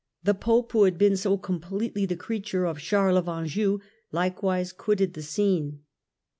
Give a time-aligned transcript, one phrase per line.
[0.23, 3.77] the Pope who had been so completely the creature of Charles of Anjou,
[4.11, 5.83] likewise quitted the scene.